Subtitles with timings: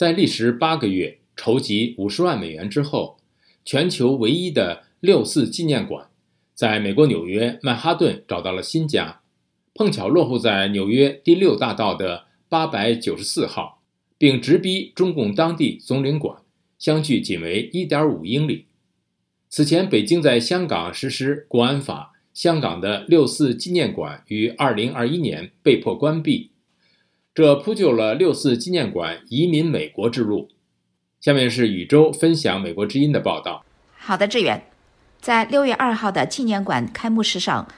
[0.00, 3.18] 在历时八个月、筹集五十万美元之后，
[3.66, 6.08] 全球唯一的六四纪念馆
[6.54, 9.20] 在美国纽约曼哈顿找到了新家，
[9.74, 13.82] 碰巧落户在纽约第六大道的八百九十四号，
[14.16, 16.38] 并直逼中共当地总领馆，
[16.78, 18.64] 相距仅为一点五英里。
[19.50, 26.49] 此前，北京在香港实施国安法，香港的六四纪念馆于二零二一年被迫关闭，
[27.32, 30.48] 这铺就了六四纪念馆移民美国之路。
[31.20, 33.64] 下面是宇宙分享美国之音的报道。
[33.96, 34.64] 好的，志远，
[35.20, 37.68] 在六月二号的纪念馆开幕式上，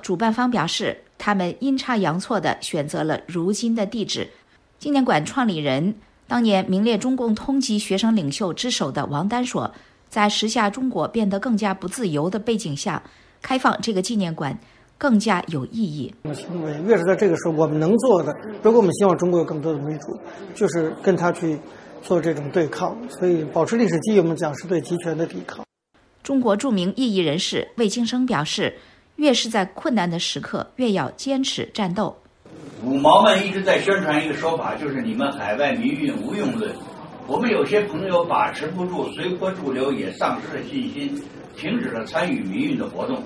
[0.00, 4.30] 主办方表示，他们阴差阳错地选择了如今的地址。
[4.78, 5.94] 纪念馆创立人、
[6.26, 9.72] 当年名列中共通缉学生领袖之首的王丹说。
[10.08, 13.02] 在时下中国变得更加不自由的背景下，
[13.40, 14.58] 开放这个纪念馆
[15.02, 16.14] 更加有意义。
[16.22, 20.16] 因为越是在这个时候，我们能做的，如果我们希望中国有更多的民主，
[20.54, 21.58] 就是跟他去
[22.00, 22.96] 做这种对抗。
[23.08, 25.66] 所以，保持历史记忆，我们讲是对集权的抵抗。
[26.22, 28.72] 中国著名异议人士魏京生表示，
[29.16, 32.16] 越是在困难的时刻，越要坚持战斗。
[32.84, 36.72] 五毛们一直在宣传一个说法，就是你们海外民运无用论。
[37.26, 41.20] 我们有些朋友把持不住，随波逐流，也丧失了信心，
[41.56, 43.20] 停止了参与民运的活动。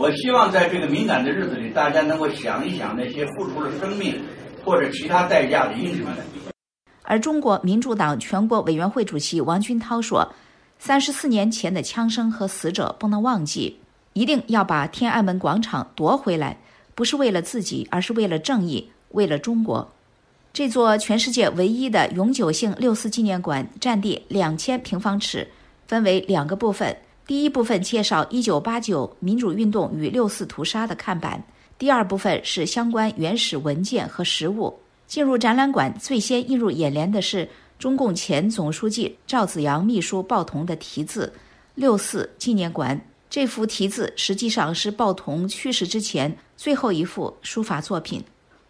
[0.00, 4.18] 我希望在这个敏感的日子里，大家能够想一想那些付出了生命
[4.64, 6.16] 或者其他代价的英雄们。
[7.02, 10.26] 而中国民主党全国委员会主席王军涛说
[10.80, 13.78] ：“三十四年前的枪声和死者不能忘记，
[14.14, 16.56] 一定要把天安门广场夺回来，
[16.94, 19.86] 不是为了自己，而是为了正义，为了中国。”
[20.54, 25.46] 这座全世界唯一的永久性六四纪念馆占地两千平方尺，
[25.86, 26.96] 分为两个部分。
[27.30, 31.40] 第一部分介绍一九八九民主运动与六四屠杀的看板，
[31.78, 34.76] 第二部分是相关原始文件和实物。
[35.06, 41.32] 进入展览馆，最先映入眼帘的是中共前总书记赵紫阳秘书鲍同的题字
[41.76, 43.00] “六四纪念馆”。
[43.30, 48.20] 这幅题字实际上是鲍同去世之前最后一幅书法作品。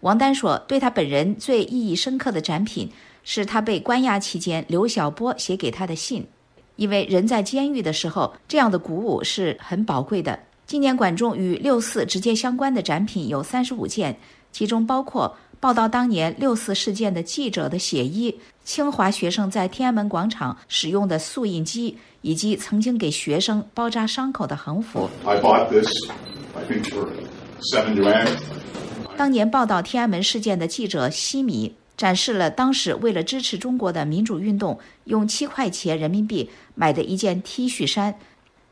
[0.00, 2.92] 王丹说：“对他本人最意义深刻的展品
[3.24, 6.26] 是他被关押期间刘晓波写给他的信，
[6.80, 14.16] 因为人在监狱的时候，这样的鼓舞是很宝贵的。”纪念馆中与六四直接相关的展品有三十五件，
[14.50, 25.10] 其中包括报道当年六四事件的记者的血衣、清华学生在天安门广场使用的速印机，以及曾经给学生包扎伤口的横幅。
[29.16, 38.14] 当年报道天安门事件的记者西米展示了当时为了支持中国的民主运动用七块钱人民币买的一件 T 恤衫。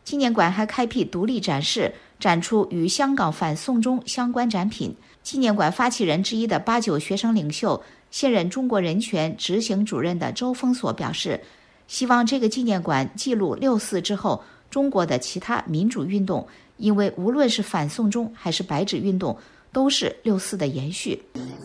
[0.02, 4.96] 纪念馆还开辟独立展示，展出与香港反送中相关展品。
[5.22, 7.78] 纪念馆发起人之一的八九学生领袖、
[8.10, 11.38] 现任中国人权执行主任的周峰所表示，
[11.86, 19.36] 希望这个纪念馆记录六四之后中国的其他民主运动，因为无论是反送中还是白纸运动。
[19.70, 21.10] 都是六四的延续。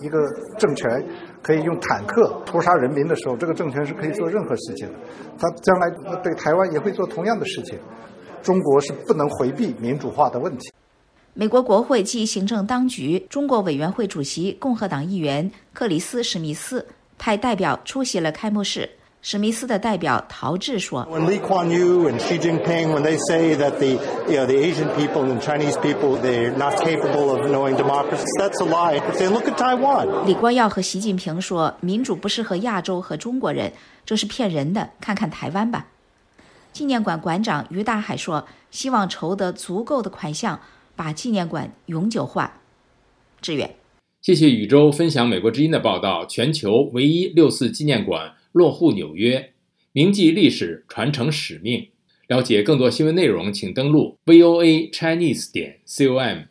[0.02, 0.18] 一个
[0.60, 0.86] 政权
[1.44, 4.94] 可以用坦克屠杀人民的时候，这个政权是可以做任何事情的。
[5.38, 7.78] 他将来对台湾也会做同样的事情。
[8.42, 10.72] 中国是不能回避民主化的问题。
[11.34, 16.86] 美国国会暨行政当局中国委员会主席共和党议员克里斯·史密斯
[17.18, 18.90] 派代表出席了开幕式。
[19.26, 23.92] 史密斯的代表陶志说：“When Lee Kuan Yew and Xi Jinping, when they say that the
[24.30, 28.62] you know the Asian people and Chinese people they're not capable of knowing democracy, that's
[28.62, 29.00] a lie.
[29.00, 33.72] If they look at Taiwan，李光耀和习近平说民主不适合亚洲和中国人，
[34.06, 34.90] 这是骗人的。
[35.00, 35.88] 看看台湾吧。”
[36.74, 40.60] 纪念馆馆长于大海说：“希望筹得足够的款项，
[40.98, 42.60] 把纪念馆永久化。”
[43.40, 43.74] 志远，
[44.22, 46.26] 谢谢宇宙分享美国之音的报道。
[46.26, 48.34] 全球唯一六四纪念馆。
[48.54, 49.52] 落户纽约，
[49.92, 51.90] 铭记历史，传承使命。
[52.28, 56.46] 了解更多新闻内容，请登录 voa chinese 点 com。